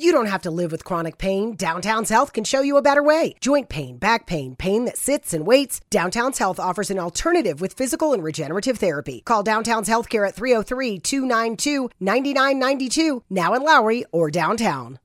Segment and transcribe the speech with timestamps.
[0.00, 1.56] You don't have to live with chronic pain.
[1.56, 3.34] Downtown's Health can show you a better way.
[3.40, 5.80] Joint pain, back pain, pain that sits and waits.
[5.90, 9.22] Downtown's Health offers an alternative with physical and regenerative therapy.
[9.24, 15.00] Call Downtown's Healthcare at 303 292 9992, now in Lowry or downtown.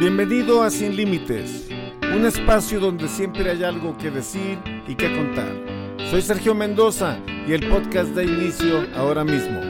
[0.00, 1.68] Bienvenido a Sin Límites,
[2.02, 4.58] un espacio donde siempre hay algo que decir
[4.88, 5.52] y que contar.
[6.10, 9.60] Soy Sergio Mendoza y el podcast da inicio ahora mismo.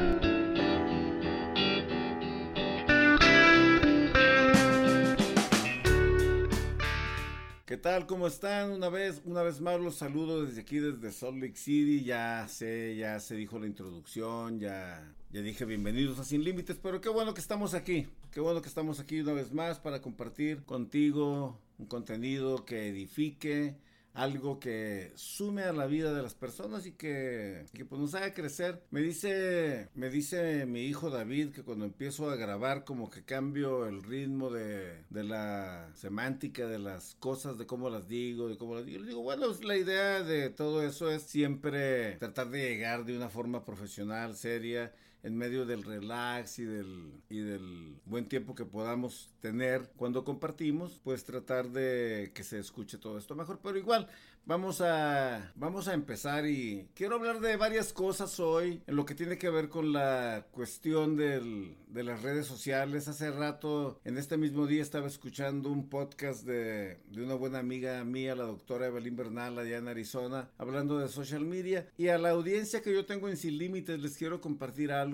[7.64, 8.06] ¿Qué tal?
[8.06, 8.73] ¿Cómo están?
[8.73, 12.05] Una vez, una vez más los saludo desde aquí, desde Salt Lake City.
[12.05, 17.00] Ya sé, ya se dijo la introducción, ya, ya dije bienvenidos a Sin Límites, pero
[17.00, 18.06] qué bueno que estamos aquí.
[18.30, 23.77] Qué bueno que estamos aquí una vez más para compartir contigo un contenido que edifique,
[24.15, 28.83] algo que sume a la vida de las personas y que, pues nos haga crecer.
[28.91, 33.86] Me dice, me dice mi hijo David que cuando empiezo a grabar como que cambio
[33.86, 38.75] el ritmo de, de la semántica de las cosas, de cómo las digo, de cómo
[38.75, 39.01] las digo.
[39.01, 43.29] Le digo, bueno, la idea de todo eso es siempre tratar de llegar de una
[43.29, 44.92] forma profesional, seria
[45.23, 51.01] en medio del relax y del, y del buen tiempo que podamos tener cuando compartimos,
[51.05, 53.61] pues tratar de que se escuche todo esto mejor.
[53.62, 54.09] Pero igual,
[54.45, 59.14] vamos a, vamos a empezar y quiero hablar de varias cosas hoy en lo que
[59.14, 63.09] tiene que ver con la cuestión del, de las redes sociales.
[63.09, 68.03] Hace rato, en este mismo día, estaba escuchando un podcast de, de una buena amiga
[68.05, 71.89] mía, la doctora Evelyn Bernal, allá en Arizona, hablando de social media.
[71.97, 75.11] Y a la audiencia que yo tengo en Sin Límites les quiero compartir algo,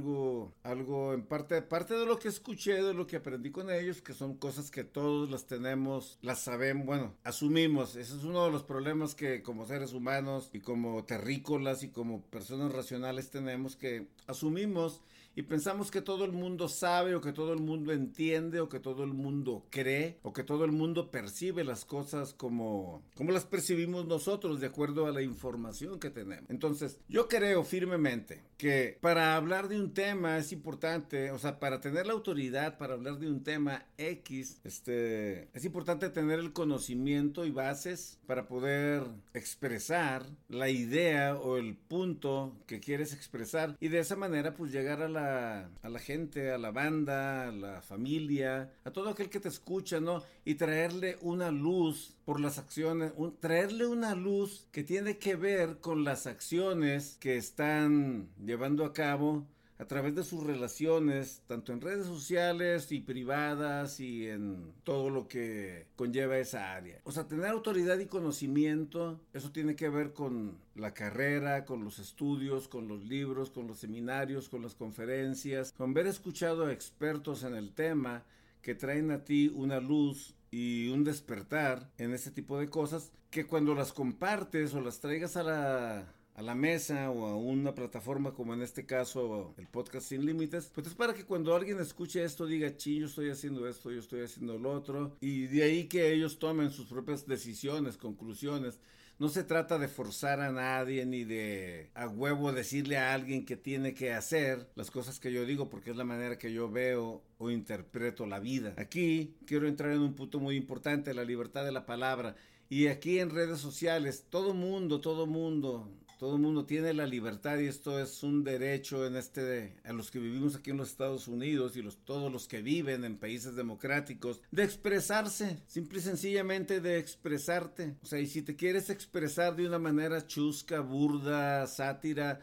[0.62, 4.14] algo en parte, parte de lo que escuché, de lo que aprendí con ellos, que
[4.14, 7.96] son cosas que todos las tenemos, las sabemos, bueno, asumimos.
[7.96, 12.22] Ese es uno de los problemas que como seres humanos y como terrícolas y como
[12.22, 15.02] personas racionales tenemos que asumimos
[15.38, 18.80] y pensamos que todo el mundo sabe o que todo el mundo entiende o que
[18.80, 23.44] todo el mundo cree o que todo el mundo percibe las cosas como, como las
[23.44, 26.50] percibimos nosotros de acuerdo a la información que tenemos.
[26.50, 31.80] Entonces, yo creo firmemente que para hablar de un tema es importante, o sea, para
[31.80, 37.46] tener la autoridad para hablar de un tema X, este, es importante tener el conocimiento
[37.46, 44.00] y bases para poder expresar la idea o el punto que quieres expresar y de
[44.00, 48.72] esa manera pues llegar a la a la gente, a la banda, a la familia,
[48.84, 50.22] a todo aquel que te escucha, ¿no?
[50.44, 56.04] Y traerle una luz por las acciones, traerle una luz que tiene que ver con
[56.04, 59.46] las acciones que están llevando a cabo
[59.78, 65.28] a través de sus relaciones, tanto en redes sociales y privadas y en todo lo
[65.28, 67.00] que conlleva esa área.
[67.04, 71.98] O sea, tener autoridad y conocimiento, eso tiene que ver con la carrera, con los
[72.00, 77.44] estudios, con los libros, con los seminarios, con las conferencias, con haber escuchado a expertos
[77.44, 78.24] en el tema
[78.62, 83.46] que traen a ti una luz y un despertar en ese tipo de cosas que
[83.46, 88.32] cuando las compartes o las traigas a la a la mesa o a una plataforma
[88.32, 92.22] como en este caso el podcast sin límites, pues es para que cuando alguien escuche
[92.22, 95.88] esto diga, ching, yo estoy haciendo esto, yo estoy haciendo lo otro, y de ahí
[95.88, 98.78] que ellos tomen sus propias decisiones, conclusiones.
[99.18, 103.56] No se trata de forzar a nadie ni de a huevo decirle a alguien que
[103.56, 107.20] tiene que hacer las cosas que yo digo porque es la manera que yo veo
[107.38, 108.74] o interpreto la vida.
[108.76, 112.36] Aquí quiero entrar en un punto muy importante, la libertad de la palabra.
[112.68, 117.58] Y aquí en redes sociales, todo mundo, todo mundo, todo el mundo tiene la libertad
[117.58, 121.28] y esto es un derecho en este a los que vivimos aquí en los Estados
[121.28, 126.80] Unidos y los todos los que viven en países democráticos de expresarse, simple y sencillamente
[126.80, 127.94] de expresarte.
[128.02, 132.40] O sea, y si te quieres expresar de una manera chusca, burda, sátira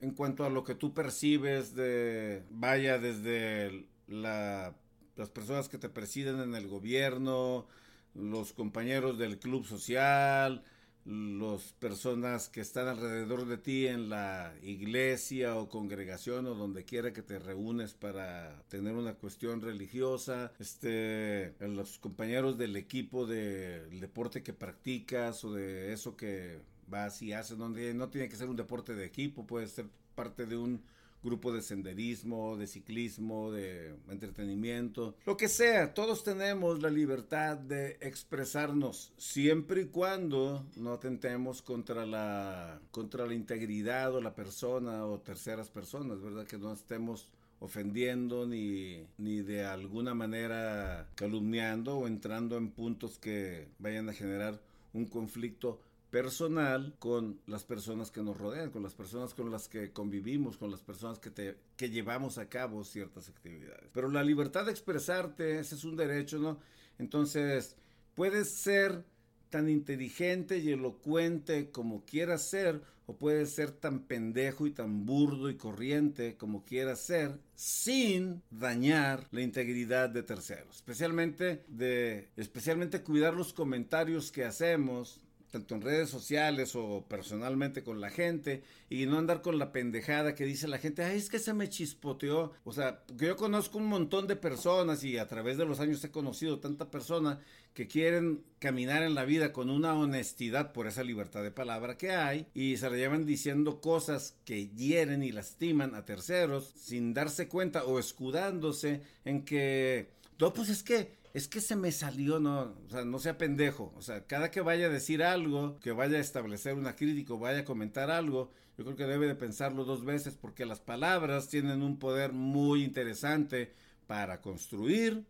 [0.00, 4.74] en cuanto a lo que tú percibes de vaya desde la
[5.16, 7.66] las personas que te presiden en el gobierno,
[8.14, 10.62] los compañeros del club social,
[11.06, 17.12] las personas que están alrededor de ti en la iglesia o congregación o donde quiera
[17.12, 24.42] que te reúnes para tener una cuestión religiosa, este, los compañeros del equipo del deporte
[24.42, 26.58] que practicas o de eso que
[26.88, 29.86] vas y haces, donde no tiene que ser un deporte de equipo, puede ser
[30.16, 30.82] parte de un
[31.26, 37.98] grupo de senderismo, de ciclismo, de entretenimiento, lo que sea, todos tenemos la libertad de
[38.00, 45.20] expresarnos siempre y cuando no atentemos contra la contra la integridad o la persona o
[45.20, 46.46] terceras personas, ¿verdad?
[46.46, 47.28] Que no estemos
[47.58, 54.60] ofendiendo ni, ni de alguna manera calumniando o entrando en puntos que vayan a generar
[54.92, 55.80] un conflicto
[56.10, 60.70] personal con las personas que nos rodean, con las personas con las que convivimos, con
[60.70, 63.90] las personas que, te, que llevamos a cabo ciertas actividades.
[63.92, 66.58] Pero la libertad de expresarte, ese es un derecho, ¿no?
[66.98, 67.76] Entonces,
[68.14, 69.04] puedes ser
[69.50, 75.48] tan inteligente y elocuente como quieras ser, o puedes ser tan pendejo y tan burdo
[75.48, 80.76] y corriente como quieras ser, sin dañar la integridad de terceros.
[80.76, 85.20] Especialmente de, especialmente cuidar los comentarios que hacemos,
[85.50, 90.34] tanto en redes sociales o personalmente con la gente y no andar con la pendejada
[90.34, 92.52] que dice la gente, ay, es que se me chispoteó.
[92.64, 96.02] O sea, porque yo conozco un montón de personas y a través de los años
[96.04, 97.40] he conocido tanta persona
[97.74, 102.10] que quieren caminar en la vida con una honestidad por esa libertad de palabra que
[102.10, 107.48] hay y se le llevan diciendo cosas que hieren y lastiman a terceros sin darse
[107.48, 110.08] cuenta o escudándose en que,
[110.38, 113.92] no, pues es que es que se me salió, no, o sea, no sea pendejo.
[113.94, 117.38] O sea, cada que vaya a decir algo, que vaya a establecer una crítica o
[117.38, 121.48] vaya a comentar algo, yo creo que debe de pensarlo dos veces porque las palabras
[121.48, 123.74] tienen un poder muy interesante
[124.06, 125.26] para construir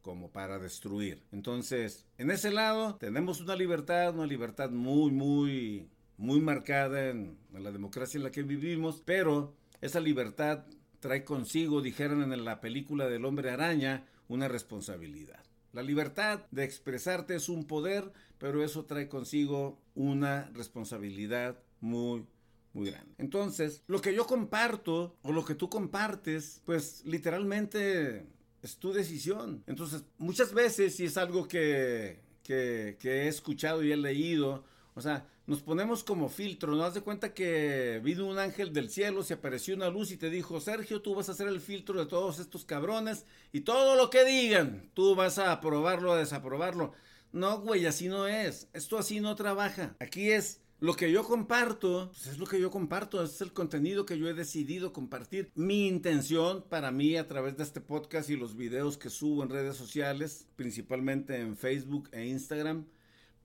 [0.00, 1.24] como para destruir.
[1.32, 5.88] Entonces, en ese lado tenemos una libertad, una libertad muy, muy,
[6.18, 10.66] muy marcada en, en la democracia en la que vivimos, pero esa libertad
[11.00, 15.47] trae consigo, dijeron en la película del hombre araña, una responsabilidad.
[15.72, 22.24] La libertad de expresarte es un poder, pero eso trae consigo una responsabilidad muy,
[22.72, 23.14] muy grande.
[23.18, 28.26] Entonces, lo que yo comparto o lo que tú compartes, pues literalmente
[28.62, 29.62] es tu decisión.
[29.66, 34.64] Entonces, muchas veces, si es algo que, que, he escuchado y he leído,
[34.98, 36.84] o sea, nos ponemos como filtro, ¿no?
[36.84, 40.28] Haz de cuenta que vino un ángel del cielo, se apareció una luz y te
[40.28, 44.10] dijo, Sergio, tú vas a hacer el filtro de todos estos cabrones y todo lo
[44.10, 46.92] que digan, tú vas a aprobarlo, a desaprobarlo.
[47.32, 48.68] No, güey, así no es.
[48.72, 49.94] Esto así no trabaja.
[50.00, 54.06] Aquí es lo que yo comparto, pues es lo que yo comparto, es el contenido
[54.06, 55.50] que yo he decidido compartir.
[55.54, 59.50] Mi intención para mí a través de este podcast y los videos que subo en
[59.50, 62.86] redes sociales, principalmente en Facebook e Instagram,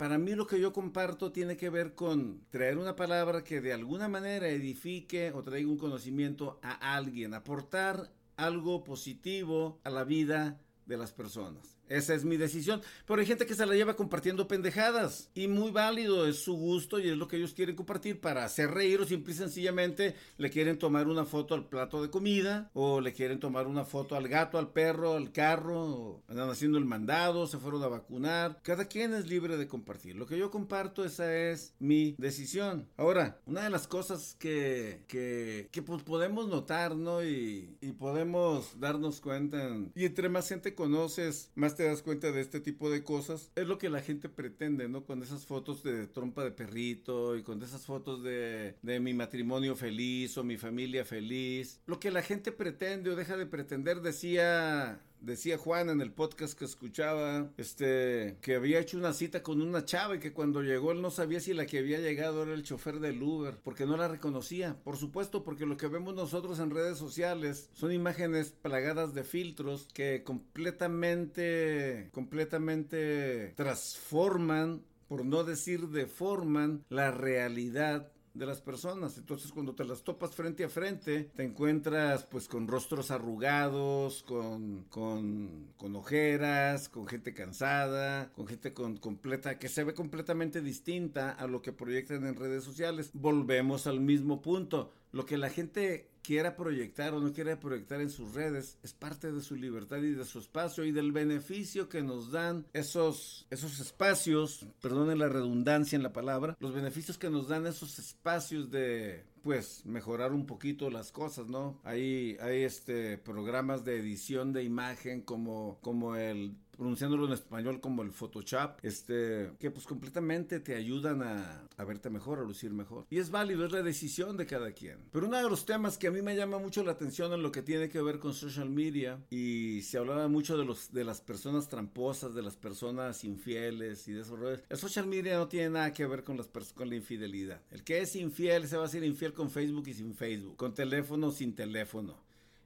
[0.03, 3.71] para mí lo que yo comparto tiene que ver con traer una palabra que de
[3.71, 10.59] alguna manera edifique o traiga un conocimiento a alguien, aportar algo positivo a la vida
[10.85, 11.77] de las personas.
[11.93, 12.81] Esa es mi decisión.
[13.05, 15.29] Pero hay gente que se la lleva compartiendo pendejadas.
[15.35, 18.71] Y muy válido, es su gusto y es lo que ellos quieren compartir para hacer
[18.71, 22.99] reír o simple y sencillamente le quieren tomar una foto al plato de comida o
[22.99, 27.45] le quieren tomar una foto al gato, al perro, al carro, andan haciendo el mandado,
[27.45, 28.59] se fueron a vacunar.
[28.63, 30.15] Cada quien es libre de compartir.
[30.15, 32.89] Lo que yo comparto, esa es mi decisión.
[32.97, 37.23] Ahora, una de las cosas que, que, que pues podemos notar, ¿no?
[37.23, 42.41] Y, y podemos darnos cuenta, y entre más gente conoces, más te das cuenta de
[42.41, 43.51] este tipo de cosas.
[43.55, 45.05] Es lo que la gente pretende, ¿no?
[45.05, 49.75] Con esas fotos de trompa de perrito y con esas fotos de, de mi matrimonio
[49.75, 51.81] feliz o mi familia feliz.
[51.85, 56.57] Lo que la gente pretende o deja de pretender, decía decía Juan en el podcast
[56.57, 60.91] que escuchaba, este, que había hecho una cita con una chava y que cuando llegó
[60.91, 63.97] él no sabía si la que había llegado era el chofer del Uber, porque no
[63.97, 64.77] la reconocía.
[64.83, 69.87] Por supuesto, porque lo que vemos nosotros en redes sociales son imágenes plagadas de filtros
[69.93, 79.17] que completamente, completamente transforman por no decir deforman la realidad de las personas.
[79.17, 84.85] Entonces cuando te las topas frente a frente, te encuentras pues con rostros arrugados, con,
[84.89, 91.31] con, con ojeras, con gente cansada, con gente con completa, que se ve completamente distinta
[91.31, 93.11] a lo que proyectan en redes sociales.
[93.13, 94.91] Volvemos al mismo punto.
[95.11, 99.31] Lo que la gente quiera proyectar o no quiera proyectar en sus redes es parte
[99.31, 103.79] de su libertad y de su espacio y del beneficio que nos dan esos, esos
[103.79, 109.25] espacios, perdonen la redundancia en la palabra, los beneficios que nos dan esos espacios de
[109.43, 111.79] pues mejorar un poquito las cosas, ¿no?
[111.83, 118.01] Hay, hay este programas de edición de imagen como, como el pronunciándolo en español como
[118.01, 123.05] el Photoshop, este, que pues completamente te ayudan a, a, verte mejor, a lucir mejor.
[123.09, 124.97] Y es válido, es la decisión de cada quien.
[125.11, 127.51] Pero uno de los temas que a mí me llama mucho la atención en lo
[127.51, 131.21] que tiene que ver con social media, y se hablaba mucho de, los, de las
[131.21, 134.63] personas tramposas, de las personas infieles y de esos roles.
[134.69, 137.61] El social media no tiene nada que ver con, las con la infidelidad.
[137.71, 140.73] El que es infiel se va a ser infiel con Facebook y sin Facebook, con
[140.73, 142.17] teléfono sin teléfono.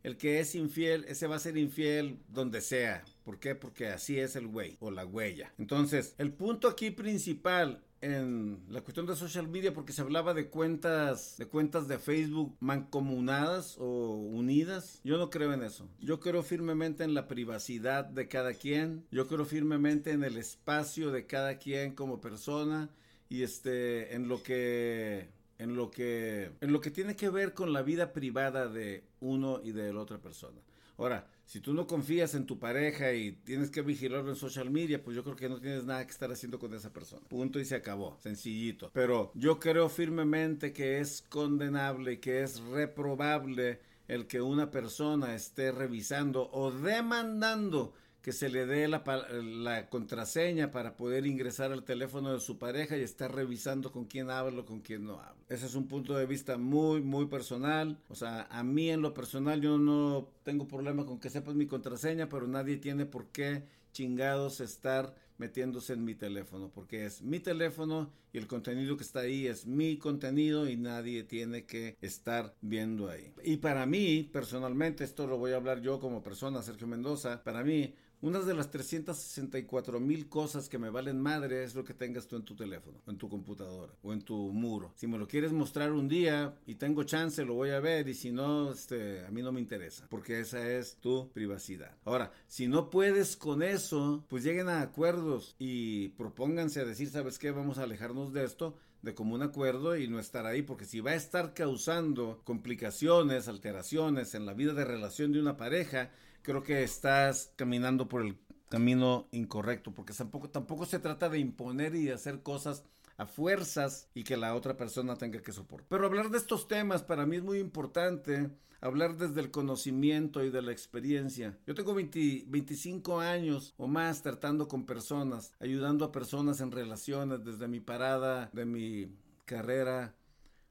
[0.04, 3.04] El que es infiel, ese va a ser infiel donde sea.
[3.26, 3.56] ¿Por qué?
[3.56, 5.52] Porque así es el güey o la huella.
[5.58, 10.50] Entonces, el punto aquí principal en la cuestión de social media porque se hablaba de
[10.50, 15.02] cuentas de cuentas de Facebook mancomunadas o unidas.
[15.04, 15.90] Yo no creo en eso.
[16.00, 19.06] Yo creo firmemente en la privacidad de cada quien.
[19.12, 22.90] Yo creo firmemente en el espacio de cada quien como persona
[23.30, 25.28] y este en lo que
[25.60, 29.62] en lo que en lo que tiene que ver con la vida privada de uno
[29.64, 30.60] y de la otra persona.
[30.98, 35.04] Ahora, si tú no confías en tu pareja y tienes que vigilarlo en social media,
[35.04, 37.22] pues yo creo que no tienes nada que estar haciendo con esa persona.
[37.28, 38.18] Punto y se acabó.
[38.20, 38.90] Sencillito.
[38.94, 45.36] Pero yo creo firmemente que es condenable y que es reprobable el que una persona
[45.36, 47.94] esté revisando o demandando
[48.28, 53.02] que se le dé la, contraseña para poder ingresar al teléfono de su pareja y
[53.02, 55.46] estar revisando con quién habla o con quién no habla.
[55.48, 57.98] Ese es un punto de vista muy, muy personal.
[58.10, 61.68] O sea, a mí en lo personal yo no tengo problema con que sepas mi
[61.68, 67.40] contraseña, pero nadie tiene por qué chingados estar metiéndose en mi teléfono, porque es mi
[67.40, 72.54] teléfono y el contenido que está ahí es mi contenido y nadie tiene que estar
[72.60, 73.32] viendo ahí.
[73.42, 77.64] Y para mí, personalmente, esto lo voy a hablar yo como persona, Sergio Mendoza, para
[77.64, 82.28] mí una de las 364 mil cosas que me valen madre es lo que tengas
[82.28, 84.92] tú en tu teléfono, en tu computadora o en tu muro.
[84.96, 88.14] Si me lo quieres mostrar un día y tengo chance, lo voy a ver y
[88.14, 91.96] si no, este, a mí no me interesa, porque esa es tu privacidad.
[92.06, 97.38] Ahora, si no puedes con eso, pues lleguen a acuerdos y propónganse a decir, ¿sabes
[97.38, 97.52] qué?
[97.52, 101.12] Vamos a alejarnos de esto de común acuerdo y no estar ahí, porque si va
[101.12, 106.12] a estar causando complicaciones, alteraciones en la vida de relación de una pareja,
[106.48, 108.38] creo que estás caminando por el
[108.70, 112.86] camino incorrecto, porque tampoco, tampoco se trata de imponer y de hacer cosas
[113.18, 115.90] a fuerzas y que la otra persona tenga que soportar.
[115.90, 118.50] Pero hablar de estos temas para mí es muy importante,
[118.80, 121.58] hablar desde el conocimiento y de la experiencia.
[121.68, 127.68] Yo tengo 25 años o más tratando con personas, ayudando a personas en relaciones desde
[127.68, 129.12] mi parada de mi
[129.44, 130.16] carrera,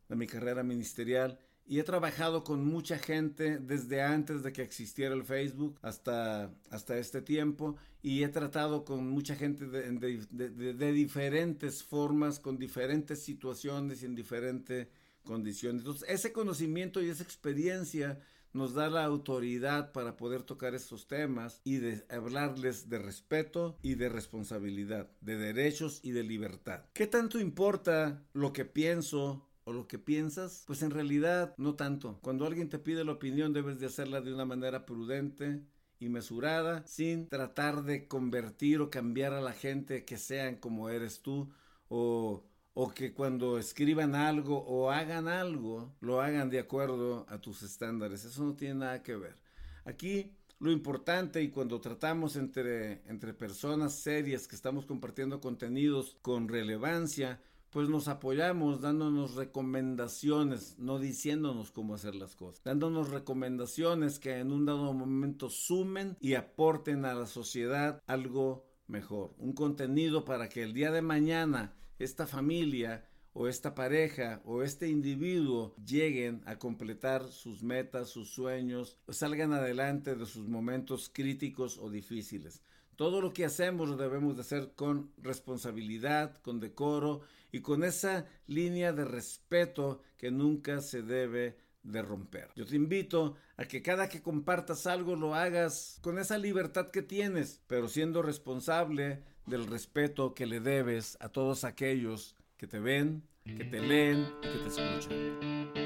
[0.09, 5.15] de mi carrera ministerial y he trabajado con mucha gente desde antes de que existiera
[5.15, 12.39] el Facebook hasta, hasta este tiempo y he tratado con mucha gente de, diferentes formas,
[12.39, 14.87] con diferentes situaciones y en diferentes
[15.25, 15.81] condiciones.
[15.81, 18.21] Entonces, ese conocimiento y esa experiencia
[18.53, 23.97] nos da la autoridad para poder tocar estos temas y de hablarles de respeto y
[23.97, 26.85] de responsabilidad, de derechos y de libertad.
[26.95, 32.21] ¿Qué tanto importa lo que pienso o lo que piensas, pues en realidad no tanto.
[32.23, 35.61] Cuando alguien te pide la opinión debes de hacerla de una manera prudente
[35.99, 41.21] y mesurada, sin tratar de convertir o cambiar a la gente que sean como eres
[41.21, 41.51] tú
[41.89, 42.45] o,
[42.75, 48.25] o que cuando escriban algo o hagan algo, lo hagan de acuerdo a tus estándares.
[48.25, 49.37] Eso no tiene nada que ver.
[49.85, 56.47] Aquí lo importante y cuando tratamos entre, entre personas serias que estamos compartiendo contenidos con
[56.47, 57.41] relevancia,
[57.77, 64.51] pues nos apoyamos dándonos recomendaciones, no diciéndonos cómo hacer las cosas, dándonos recomendaciones que en
[64.51, 70.63] un dado momento sumen y aporten a la sociedad algo mejor, un contenido para que
[70.63, 73.05] el día de mañana esta familia
[73.35, 80.17] o esta pareja o este individuo lleguen a completar sus metas, sus sueños, salgan adelante
[80.17, 82.63] de sus momentos críticos o difíciles.
[82.97, 87.21] Todo lo que hacemos lo debemos de hacer con responsabilidad, con decoro
[87.53, 92.51] y con esa línea de respeto que nunca se debe de romper.
[92.57, 97.03] Yo te invito a que cada que compartas algo lo hagas con esa libertad que
[97.03, 103.23] tienes, pero siendo responsable del respeto que le debes a todos aquellos que te ven,
[103.45, 105.86] que te leen, que te escuchan.